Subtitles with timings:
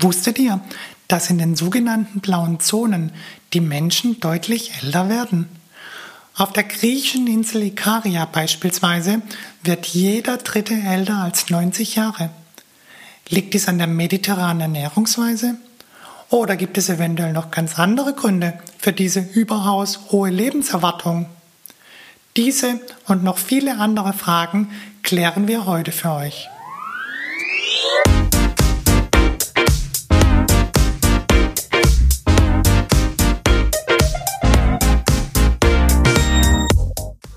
[0.00, 0.60] Wusstet ihr,
[1.08, 3.12] dass in den sogenannten blauen Zonen
[3.52, 5.46] die Menschen deutlich älter werden?
[6.36, 9.20] Auf der griechischen Insel Ikaria beispielsweise
[9.62, 12.30] wird jeder Dritte älter als 90 Jahre.
[13.28, 15.56] Liegt dies an der mediterranen Ernährungsweise?
[16.30, 21.26] Oder gibt es eventuell noch ganz andere Gründe für diese überaus hohe Lebenserwartung?
[22.36, 24.70] Diese und noch viele andere Fragen
[25.02, 26.48] klären wir heute für euch.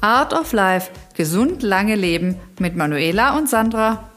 [0.03, 0.91] Art of Life.
[1.15, 4.11] Gesund lange leben mit Manuela und Sandra.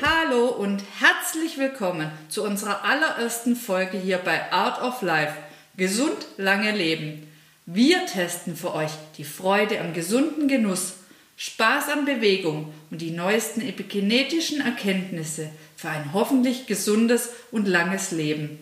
[0.00, 5.34] Hallo und herzlich willkommen zu unserer allerersten Folge hier bei Art of Life.
[5.76, 7.30] Gesund lange leben.
[7.66, 10.94] Wir testen für euch die Freude am gesunden Genuss,
[11.36, 18.60] Spaß an Bewegung und die neuesten epigenetischen Erkenntnisse für ein hoffentlich gesundes und langes Leben.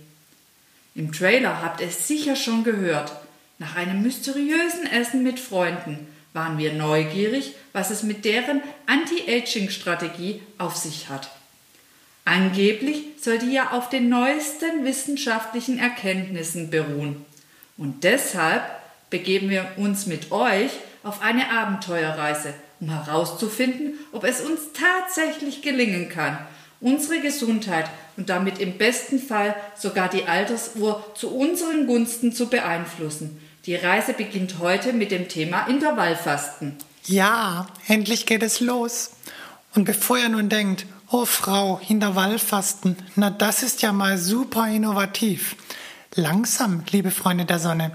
[0.97, 3.12] Im Trailer habt ihr es sicher schon gehört.
[3.58, 10.74] Nach einem mysteriösen Essen mit Freunden waren wir neugierig, was es mit deren Anti-Aging-Strategie auf
[10.74, 11.30] sich hat.
[12.24, 17.27] Angeblich soll die ja auf den neuesten wissenschaftlichen Erkenntnissen beruhen.
[17.77, 18.64] Und deshalb
[19.11, 20.70] begeben wir uns mit euch
[21.02, 26.39] auf eine Abenteuerreise, um herauszufinden, ob es uns tatsächlich gelingen kann,
[26.81, 33.41] unsere Gesundheit und damit im besten Fall sogar die Altersuhr zu unseren Gunsten zu beeinflussen.
[33.67, 36.77] Die Reise beginnt heute mit dem Thema Intervallfasten.
[37.05, 39.11] Ja, endlich geht es los.
[39.75, 45.57] Und bevor ihr nun denkt, oh Frau, Intervallfasten, na das ist ja mal super innovativ.
[46.15, 47.93] Langsam, liebe Freunde der Sonne.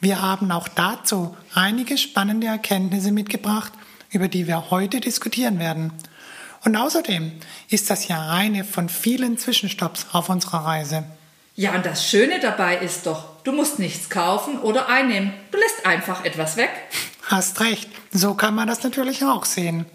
[0.00, 3.72] Wir haben auch dazu einige spannende Erkenntnisse mitgebracht,
[4.10, 5.92] über die wir heute diskutieren werden.
[6.64, 7.32] Und außerdem
[7.70, 11.04] ist das ja eine von vielen Zwischenstopps auf unserer Reise.
[11.54, 15.34] Ja, und das Schöne dabei ist doch, du musst nichts kaufen oder einnehmen.
[15.50, 16.70] Du lässt einfach etwas weg.
[17.24, 19.86] Hast recht, so kann man das natürlich auch sehen.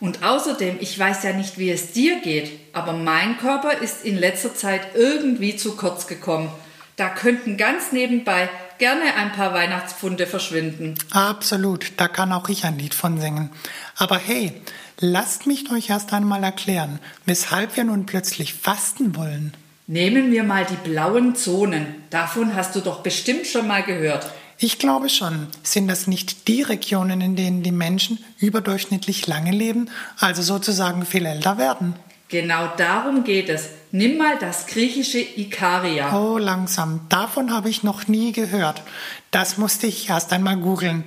[0.00, 4.16] Und außerdem, ich weiß ja nicht, wie es dir geht, aber mein Körper ist in
[4.16, 6.52] letzter Zeit irgendwie zu kurz gekommen.
[6.94, 10.94] Da könnten ganz nebenbei gerne ein paar Weihnachtspfunde verschwinden.
[11.10, 13.50] Absolut, da kann auch ich ein Lied von singen.
[13.96, 14.52] Aber hey,
[14.98, 19.54] lasst mich euch erst einmal erklären, weshalb wir nun plötzlich fasten wollen.
[19.86, 21.86] Nehmen wir mal die blauen Zonen.
[22.10, 24.30] Davon hast du doch bestimmt schon mal gehört.
[24.58, 25.46] Ich glaube schon.
[25.62, 29.88] Sind das nicht die Regionen, in denen die Menschen überdurchschnittlich lange leben,
[30.18, 31.94] also sozusagen viel älter werden?
[32.28, 33.70] Genau darum geht es.
[33.90, 36.14] Nimm mal das griechische Ikaria.
[36.14, 37.00] Oh, langsam.
[37.08, 38.82] Davon habe ich noch nie gehört.
[39.30, 41.04] Das musste ich erst einmal googeln.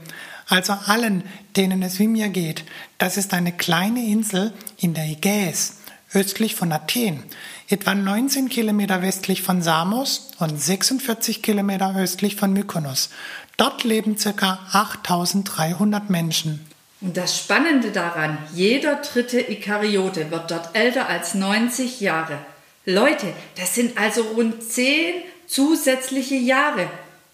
[0.48, 1.24] Also allen,
[1.56, 2.66] denen es wie mir geht.
[2.98, 5.78] Das ist eine kleine Insel in der Ägäis,
[6.12, 7.24] östlich von Athen,
[7.70, 13.12] etwa 19 Kilometer westlich von Samos und 46 Kilometer östlich von Mykonos.
[13.58, 14.60] Dort leben ca.
[14.72, 16.66] 8300 Menschen.
[17.02, 22.38] Und das Spannende daran, jeder dritte Ikariote wird dort älter als 90 Jahre.
[22.86, 25.16] Leute, das sind also rund 10
[25.48, 26.88] zusätzliche Jahre.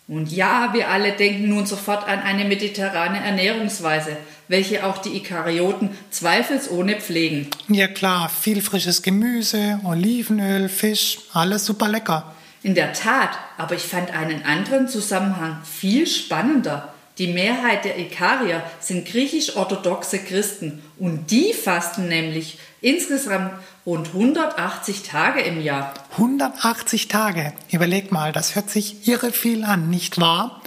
[0.07, 4.15] Und ja, wir alle denken nun sofort an eine mediterrane Ernährungsweise,
[4.47, 7.49] welche auch die Ikarioten zweifelsohne pflegen.
[7.67, 12.33] Ja klar, viel frisches Gemüse, Olivenöl, Fisch, alles super lecker.
[12.63, 16.93] In der Tat, aber ich fand einen anderen Zusammenhang viel spannender.
[17.17, 23.53] Die Mehrheit der Ikarier sind griechisch-orthodoxe Christen und die fasten nämlich insgesamt
[23.87, 25.93] rund 180 Tage im Jahr.
[26.11, 27.53] 180 Tage.
[27.71, 30.61] Überleg mal, das hört sich irre viel an, nicht wahr?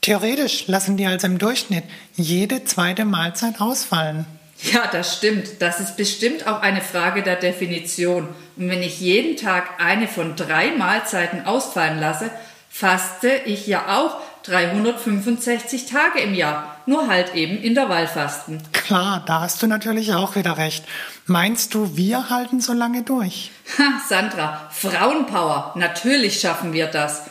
[0.00, 1.84] Theoretisch lassen die also im Durchschnitt
[2.16, 4.24] jede zweite Mahlzeit ausfallen.
[4.62, 5.60] Ja, das stimmt.
[5.60, 8.28] Das ist bestimmt auch eine Frage der Definition.
[8.56, 12.30] Und wenn ich jeden Tag eine von drei Mahlzeiten ausfallen lasse,
[12.70, 18.62] faste ich ja auch 365 Tage im Jahr, nur halt eben Intervallfasten.
[18.72, 20.84] Klar, da hast du natürlich auch wieder recht.
[21.26, 23.50] Meinst du, wir halten so lange durch?
[23.78, 27.22] Ha, Sandra, Frauenpower, natürlich schaffen wir das.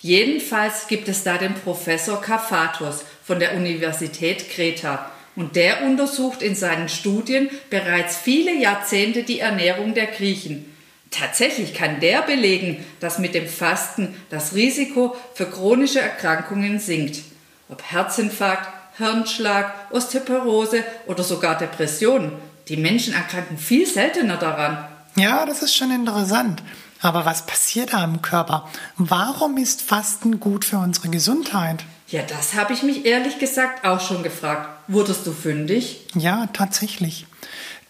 [0.00, 5.10] Jedenfalls gibt es da den Professor Kafatos von der Universität Kreta.
[5.34, 10.75] Und der untersucht in seinen Studien bereits viele Jahrzehnte die Ernährung der Griechen.
[11.10, 17.22] Tatsächlich kann der belegen, dass mit dem Fasten das Risiko für chronische Erkrankungen sinkt.
[17.68, 18.68] Ob Herzinfarkt,
[18.98, 22.32] Hirnschlag, Osteoporose oder sogar Depressionen.
[22.68, 24.86] Die Menschen erkranken viel seltener daran.
[25.16, 26.62] Ja, das ist schon interessant.
[27.00, 28.68] Aber was passiert da im Körper?
[28.96, 31.84] Warum ist Fasten gut für unsere Gesundheit?
[32.08, 34.68] Ja, das habe ich mich ehrlich gesagt auch schon gefragt.
[34.88, 36.06] Wurdest du fündig?
[36.14, 37.26] Ja, tatsächlich.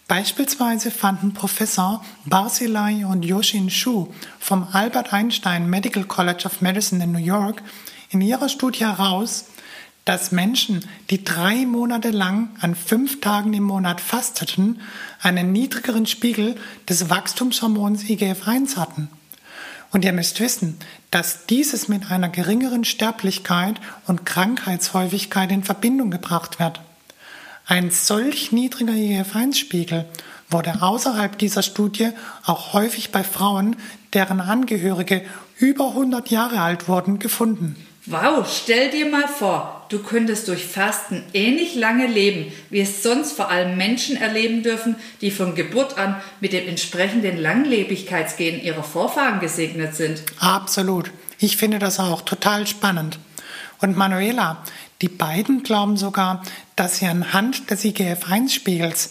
[0.09, 4.07] Beispielsweise fanden Professor Barzilai und Yoshin Shu
[4.39, 7.61] vom Albert Einstein Medical College of Medicine in New York
[8.11, 9.47] in ihrer Studie heraus,
[10.05, 14.81] dass Menschen, die drei Monate lang an fünf Tagen im Monat fasteten,
[15.21, 16.55] einen niedrigeren Spiegel
[16.89, 19.09] des Wachstumshormons IGF-1 hatten.
[19.91, 20.79] Und ihr müsst wissen,
[21.11, 26.81] dass dieses mit einer geringeren Sterblichkeit und Krankheitshäufigkeit in Verbindung gebracht wird.
[27.69, 30.05] Ein solch niedriger IGF-1-Spiegel
[30.49, 32.11] wurde außerhalb dieser Studie
[32.45, 33.75] auch häufig bei Frauen,
[34.13, 35.23] deren Angehörige
[35.59, 37.75] über 100 Jahre alt wurden, gefunden.
[38.07, 43.33] Wow, stell dir mal vor, du könntest durch Fasten ähnlich lange leben, wie es sonst
[43.33, 49.41] vor allem Menschen erleben dürfen, die von Geburt an mit dem entsprechenden Langlebigkeitsgehen ihrer Vorfahren
[49.41, 50.23] gesegnet sind.
[50.39, 51.11] Absolut.
[51.41, 53.19] Ich finde das auch total spannend.
[53.81, 54.63] Und Manuela,
[55.03, 56.43] die beiden glauben sogar,
[56.75, 59.11] dass sie anhand des IGF-1-Spiegels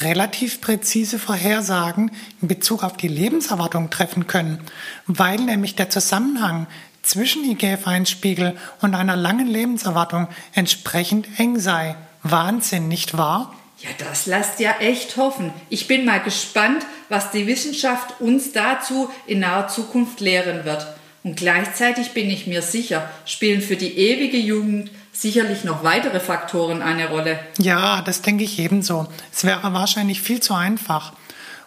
[0.00, 2.10] relativ präzise Vorhersagen
[2.42, 4.60] in Bezug auf die Lebenserwartung treffen können,
[5.06, 6.66] weil nämlich der Zusammenhang
[7.02, 11.96] zwischen IGF-1-Spiegel und einer langen Lebenserwartung entsprechend eng sei.
[12.22, 13.54] Wahnsinn, nicht wahr?
[13.78, 15.52] Ja, das lasst ja echt hoffen.
[15.68, 20.86] Ich bin mal gespannt, was die Wissenschaft uns dazu in naher Zukunft lehren wird.
[21.22, 24.90] Und gleichzeitig bin ich mir sicher, spielen für die ewige Jugend
[25.20, 27.38] sicherlich noch weitere Faktoren eine Rolle.
[27.58, 29.08] Ja, das denke ich ebenso.
[29.32, 31.12] Es wäre wahrscheinlich viel zu einfach.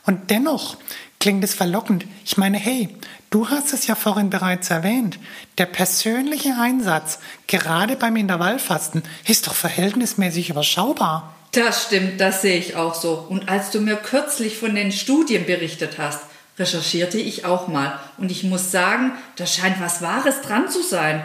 [0.05, 0.77] Und dennoch
[1.19, 2.05] klingt es verlockend.
[2.25, 2.89] Ich meine, hey,
[3.29, 5.19] du hast es ja vorhin bereits erwähnt.
[5.57, 11.35] Der persönliche Einsatz, gerade beim Intervallfasten, ist doch verhältnismäßig überschaubar.
[11.51, 13.25] Das stimmt, das sehe ich auch so.
[13.27, 16.21] Und als du mir kürzlich von den Studien berichtet hast,
[16.59, 17.99] recherchierte ich auch mal.
[18.17, 21.23] Und ich muss sagen, da scheint was Wahres dran zu sein.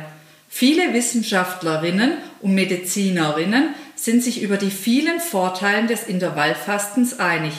[0.57, 7.55] Viele Wissenschaftlerinnen und Medizinerinnen sind sich über die vielen Vorteile des Intervallfastens einig.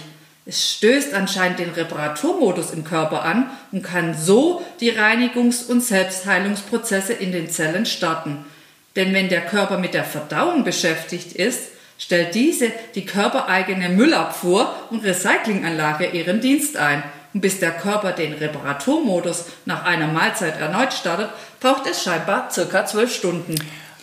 [0.45, 7.12] Es stößt anscheinend den Reparaturmodus im Körper an und kann so die Reinigungs- und Selbstheilungsprozesse
[7.12, 8.45] in den Zellen starten.
[8.95, 11.63] Denn wenn der Körper mit der Verdauung beschäftigt ist,
[12.00, 17.03] stellt diese die körpereigene Müllabfuhr und Recyclinganlage ihren Dienst ein.
[17.35, 21.29] Und bis der Körper den Reparaturmodus nach einer Mahlzeit erneut startet,
[21.59, 23.55] braucht es scheinbar circa zwölf Stunden.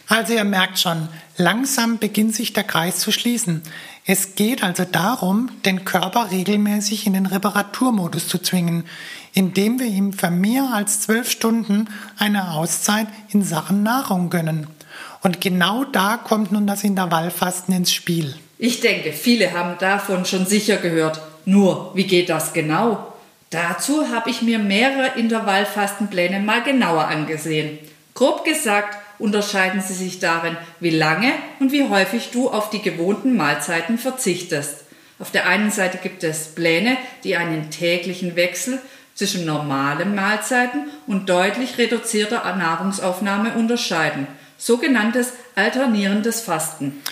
[0.07, 1.09] Also ihr merkt schon,
[1.39, 3.63] langsam beginnt sich der Kreis zu schließen.
[4.05, 8.85] Es geht also darum, den Körper regelmäßig in den Reparaturmodus zu zwingen,
[9.33, 11.89] indem wir ihm für mehr als zwölf Stunden
[12.19, 14.67] eine Auszeit in Sachen Nahrung gönnen.
[15.23, 18.35] Und genau da kommt nun das Intervallfasten ins Spiel.
[18.59, 21.23] Ich denke, viele haben davon schon sicher gehört.
[21.47, 23.12] Nur, wie geht das genau?
[23.53, 27.79] Dazu habe ich mir mehrere Intervallfastenpläne mal genauer angesehen.
[28.15, 33.37] Grob gesagt unterscheiden sie sich darin, wie lange und wie häufig du auf die gewohnten
[33.37, 34.87] Mahlzeiten verzichtest.
[35.19, 38.81] Auf der einen Seite gibt es Pläne, die einen täglichen Wechsel
[39.15, 44.27] zwischen normalen Mahlzeiten und deutlich reduzierter Nahrungsaufnahme unterscheiden,
[44.57, 47.03] sogenanntes alternierendes Fasten.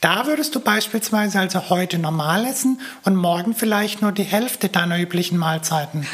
[0.00, 4.98] Da würdest du beispielsweise also heute normal essen und morgen vielleicht nur die Hälfte deiner
[4.98, 6.06] üblichen Mahlzeiten.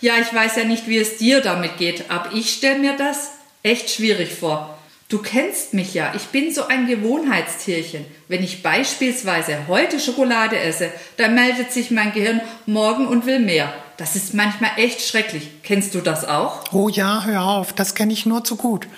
[0.00, 3.30] Ja, ich weiß ja nicht, wie es dir damit geht, aber ich stelle mir das
[3.62, 4.76] echt schwierig vor.
[5.08, 8.04] Du kennst mich ja, ich bin so ein Gewohnheitstierchen.
[8.26, 13.72] Wenn ich beispielsweise heute Schokolade esse, dann meldet sich mein Gehirn morgen und will mehr.
[13.96, 15.50] Das ist manchmal echt schrecklich.
[15.62, 16.72] Kennst du das auch?
[16.72, 18.88] Oh ja, hör auf, das kenne ich nur zu gut.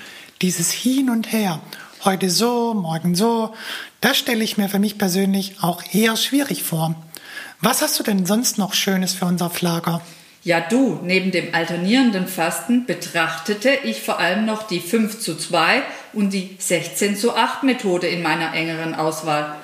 [0.41, 1.61] Dieses Hin und Her.
[2.05, 3.55] Heute so, morgen so.
[4.03, 6.95] Das stelle ich mir für mich persönlich auch eher schwierig vor.
[7.63, 10.03] Was hast du denn sonst noch Schönes für unser Flager?
[10.43, 15.81] Ja, du, neben dem alternierenden Fasten betrachtete ich vor allem noch die 5 zu 2
[16.13, 19.55] und die 16 zu 8 Methode in meiner engeren Auswahl.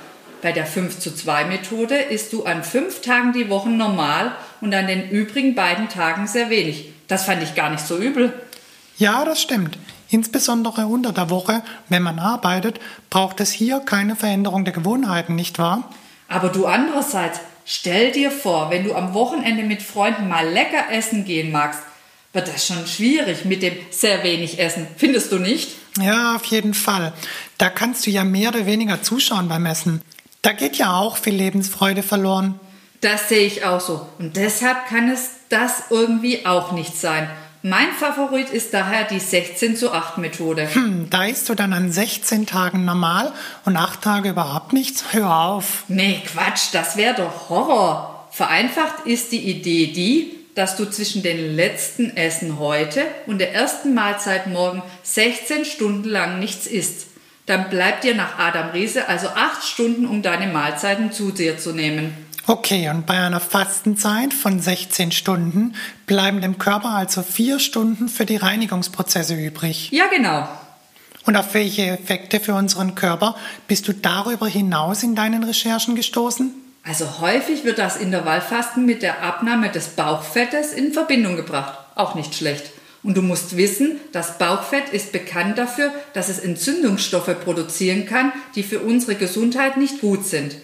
[0.40, 4.73] Bei der 5 zu 2 Methode isst du an fünf Tagen die Woche normal und
[4.73, 6.87] an den übrigen beiden Tagen sehr wenig.
[7.06, 8.32] Das fand ich gar nicht so übel.
[8.97, 9.76] Ja, das stimmt.
[10.11, 15.59] Insbesondere unter der Woche, wenn man arbeitet, braucht es hier keine Veränderung der Gewohnheiten, nicht
[15.59, 15.88] wahr?
[16.29, 17.40] Aber du andererseits,
[17.73, 21.79] Stell dir vor, wenn du am Wochenende mit Freunden mal lecker essen gehen magst,
[22.33, 24.88] wird das schon schwierig mit dem sehr wenig Essen.
[24.97, 25.76] Findest du nicht?
[26.00, 27.12] Ja, auf jeden Fall.
[27.59, 30.02] Da kannst du ja mehr oder weniger zuschauen beim Essen.
[30.43, 32.59] Da geht ja auch viel Lebensfreude verloren.
[33.02, 34.05] Das sehe ich auch so.
[34.19, 37.31] Und deshalb kann es das irgendwie auch nicht sein.
[37.62, 40.67] Mein Favorit ist daher die 16 zu 8 Methode.
[40.73, 43.33] Hm, da isst du dann an 16 Tagen normal
[43.67, 45.05] und 8 Tage überhaupt nichts?
[45.12, 45.85] Hör auf.
[45.88, 48.29] Nee, Quatsch, das wäre doch Horror.
[48.31, 53.93] Vereinfacht ist die Idee die, dass du zwischen den letzten Essen heute und der ersten
[53.93, 57.09] Mahlzeit morgen 16 Stunden lang nichts isst.
[57.45, 61.73] Dann bleibt dir nach Adam Riese also 8 Stunden, um deine Mahlzeiten zu dir zu
[61.73, 62.14] nehmen.
[62.47, 65.75] Okay, und bei einer Fastenzeit von 16 Stunden
[66.06, 69.90] bleiben dem Körper also 4 Stunden für die Reinigungsprozesse übrig.
[69.92, 70.49] Ja, genau.
[71.26, 73.37] Und auf welche Effekte für unseren Körper
[73.68, 76.52] bist du darüber hinaus in deinen Recherchen gestoßen?
[76.82, 81.78] Also häufig wird das Intervallfasten mit der Abnahme des Bauchfettes in Verbindung gebracht.
[81.94, 82.70] Auch nicht schlecht.
[83.02, 88.62] Und du musst wissen, das Bauchfett ist bekannt dafür, dass es Entzündungsstoffe produzieren kann, die
[88.62, 90.56] für unsere Gesundheit nicht gut sind.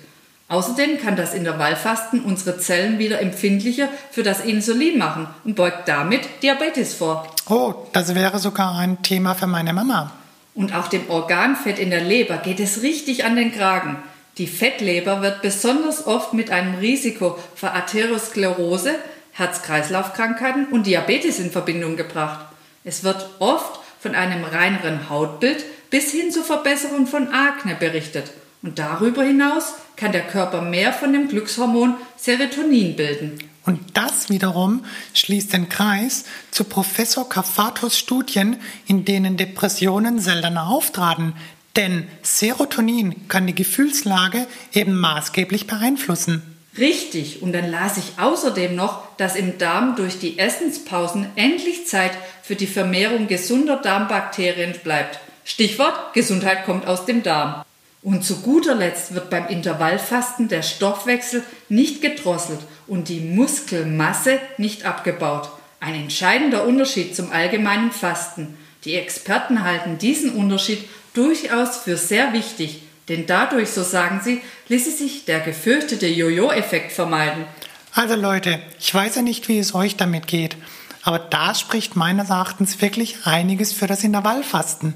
[0.48, 6.20] Außerdem kann das Intervallfasten unsere Zellen wieder empfindlicher für das Insulin machen und beugt damit
[6.42, 7.26] Diabetes vor.
[7.48, 10.12] Oh, das wäre sogar ein Thema für meine Mama.
[10.54, 13.96] Und auch dem Organfett in der Leber geht es richtig an den Kragen.
[14.38, 18.94] Die Fettleber wird besonders oft mit einem Risiko für Arteriosklerose,
[19.32, 22.46] Herz-Kreislauf-Krankheiten und Diabetes in Verbindung gebracht.
[22.84, 28.30] Es wird oft von einem reineren Hautbild bis hin zur Verbesserung von Akne berichtet.
[28.62, 33.38] Und darüber hinaus kann der Körper mehr von dem Glückshormon Serotonin bilden.
[33.64, 34.84] Und das wiederum
[35.14, 41.34] schließt den Kreis zu Professor Kafatos Studien, in denen Depressionen seltener auftraten.
[41.74, 46.42] Denn Serotonin kann die Gefühlslage eben maßgeblich beeinflussen.
[46.78, 52.12] Richtig, und dann las ich außerdem noch, dass im Darm durch die Essenspausen endlich Zeit
[52.42, 55.18] für die Vermehrung gesunder Darmbakterien bleibt.
[55.44, 57.65] Stichwort Gesundheit kommt aus dem Darm.
[58.06, 64.84] Und zu guter Letzt wird beim Intervallfasten der Stoffwechsel nicht gedrosselt und die Muskelmasse nicht
[64.84, 65.50] abgebaut.
[65.80, 68.56] Ein entscheidender Unterschied zum allgemeinen Fasten.
[68.84, 74.92] Die Experten halten diesen Unterschied durchaus für sehr wichtig, denn dadurch, so sagen sie, ließe
[74.92, 77.44] sich der gefürchtete Jojo-Effekt vermeiden.
[77.92, 80.56] Also Leute, ich weiß ja nicht, wie es euch damit geht,
[81.02, 84.94] aber da spricht meines Erachtens wirklich einiges für das Intervallfasten.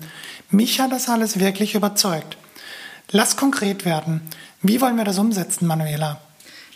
[0.53, 2.37] Mich hat das alles wirklich überzeugt.
[3.11, 4.23] Lass konkret werden.
[4.63, 6.21] Wie wollen wir das umsetzen, Manuela?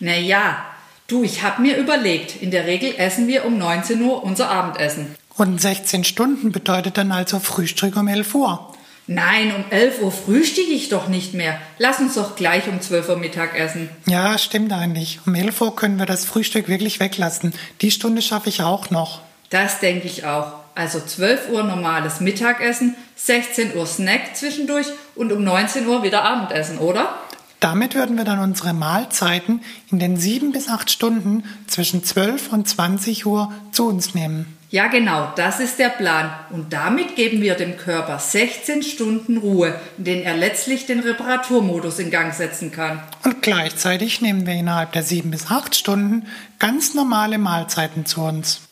[0.01, 0.65] Naja,
[1.07, 5.15] du, ich habe mir überlegt, in der Regel essen wir um 19 Uhr unser Abendessen.
[5.37, 8.75] Und 16 Stunden bedeutet dann also Frühstück um 11 Uhr.
[9.07, 11.61] Nein, um 11 Uhr frühstücke ich doch nicht mehr.
[11.79, 13.91] Lass uns doch gleich um 12 Uhr Mittag essen.
[14.07, 15.21] Ja, stimmt eigentlich.
[15.27, 17.53] Um 11 Uhr können wir das Frühstück wirklich weglassen.
[17.83, 19.21] Die Stunde schaffe ich auch noch.
[19.51, 20.64] Das denke ich auch.
[20.75, 26.79] Also 12 Uhr normales Mittagessen, 16 Uhr Snack zwischendurch und um 19 Uhr wieder Abendessen,
[26.79, 27.15] oder?
[27.61, 32.69] Damit würden wir dann unsere Mahlzeiten in den 7 bis 8 Stunden zwischen 12 und
[32.69, 34.59] 20 Uhr zu uns nehmen.
[34.69, 36.31] Ja, genau, das ist der Plan.
[36.51, 42.01] Und damit geben wir dem Körper 16 Stunden Ruhe, in denen er letztlich den Reparaturmodus
[42.01, 43.01] in Gang setzen kann.
[43.23, 46.27] Und gleichzeitig nehmen wir innerhalb der 7 bis 8 Stunden
[46.59, 48.64] ganz normale Mahlzeiten zu uns.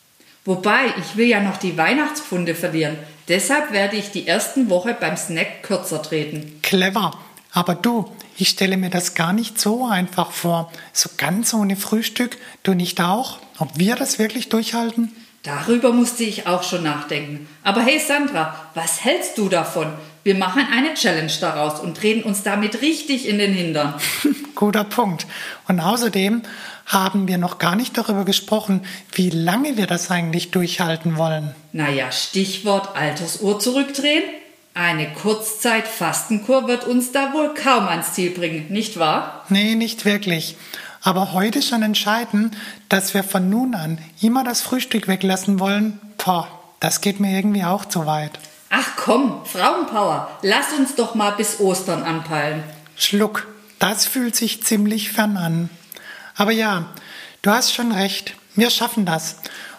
[0.44, 2.96] Wobei, ich will ja noch die Weihnachtspfunde verlieren.
[3.28, 6.58] Deshalb werde ich die ersten Woche beim Snack kürzer treten.
[6.62, 7.12] Clever.
[7.52, 10.72] Aber du, ich stelle mir das gar nicht so einfach vor.
[10.92, 13.38] So ganz ohne Frühstück, du nicht auch?
[13.58, 15.12] Ob wir das wirklich durchhalten?
[15.42, 17.48] Darüber musste ich auch schon nachdenken.
[17.64, 19.88] Aber hey Sandra, was hältst du davon?
[20.22, 23.94] Wir machen eine Challenge daraus und treten uns damit richtig in den Hintern.
[24.54, 25.26] Guter Punkt.
[25.66, 26.42] Und außerdem
[26.86, 31.52] haben wir noch gar nicht darüber gesprochen, wie lange wir das eigentlich durchhalten wollen.
[31.72, 34.22] Naja, Stichwort Altersuhr zurückdrehen.
[34.74, 39.44] Eine Kurzzeit-Fastenkur wird uns da wohl kaum ans Ziel bringen, nicht wahr?
[39.48, 40.56] Nee, nicht wirklich.
[41.02, 42.54] Aber heute schon entscheiden,
[42.88, 46.46] dass wir von nun an immer das Frühstück weglassen wollen, boah,
[46.78, 48.38] das geht mir irgendwie auch zu weit.
[48.70, 52.62] Ach komm, Frauenpower, lass uns doch mal bis Ostern anpeilen.
[52.96, 53.48] Schluck,
[53.80, 55.70] das fühlt sich ziemlich fern an.
[56.36, 56.86] Aber ja,
[57.42, 59.36] du hast schon recht, wir schaffen das.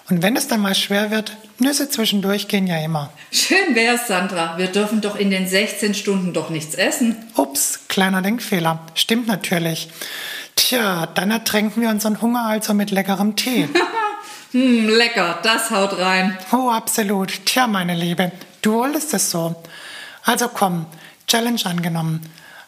[0.10, 3.12] Und wenn es dann mal schwer wird, Nüsse zwischendurch gehen ja immer.
[3.32, 4.58] Schön wär's, Sandra.
[4.58, 7.15] Wir dürfen doch in den 16 Stunden doch nichts essen.
[7.36, 8.80] Ups, kleiner Denkfehler.
[8.96, 9.88] Stimmt natürlich.
[10.55, 13.67] Tja, dann ertränken wir unseren Hunger also mit leckerem Tee.
[14.51, 16.38] hm, lecker, das haut rein.
[16.51, 17.45] Oh, absolut.
[17.45, 18.31] Tja, meine Liebe,
[18.62, 19.55] du wolltest es so.
[20.24, 20.86] Also komm,
[21.27, 22.22] Challenge angenommen.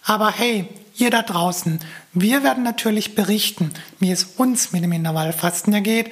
[0.03, 1.79] Aber hey, ihr da draußen,
[2.13, 6.11] wir werden natürlich berichten, wie es uns mit dem Intervallfasten ergeht,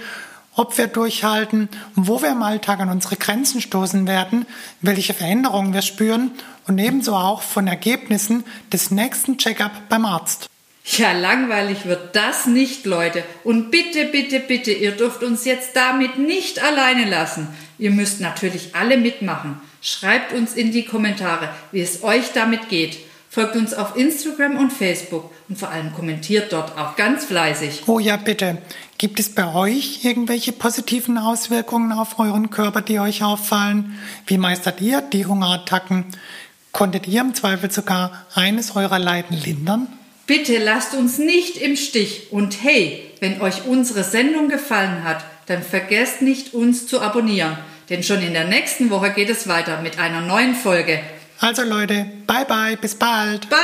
[0.56, 4.46] ob wir durchhalten, wo wir im Alltag an unsere Grenzen stoßen werden,
[4.82, 6.32] welche Veränderungen wir spüren
[6.68, 10.50] und ebenso auch von Ergebnissen des nächsten Check-up beim Arzt.
[10.86, 13.24] Ja, langweilig wird das nicht, Leute.
[13.44, 17.48] Und bitte, bitte, bitte, ihr dürft uns jetzt damit nicht alleine lassen.
[17.80, 19.62] Ihr müsst natürlich alle mitmachen.
[19.82, 22.98] Schreibt uns in die Kommentare, wie es euch damit geht.
[23.30, 27.84] Folgt uns auf Instagram und Facebook und vor allem kommentiert dort auch ganz fleißig.
[27.88, 28.60] Oh ja, bitte.
[29.00, 33.98] Gibt es bei euch irgendwelche positiven Auswirkungen auf euren Körper, die euch auffallen?
[34.28, 36.06] Wie meistert ihr die Hungerattacken?
[36.72, 39.88] Konntet ihr im Zweifel sogar eines eurer Leiden lindern?
[40.26, 45.62] Bitte lasst uns nicht im Stich und hey, wenn euch unsere Sendung gefallen hat, dann
[45.62, 47.58] vergesst nicht, uns zu abonnieren.
[47.90, 51.02] Denn schon in der nächsten Woche geht es weiter mit einer neuen Folge.
[51.42, 53.50] Also Leute, bye bye, bis bald.
[53.50, 53.58] Bye!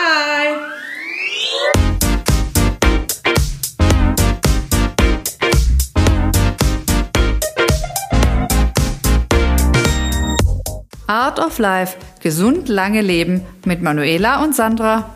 [11.07, 11.95] Art of Life.
[12.21, 15.15] Gesund lange Leben mit Manuela und Sandra.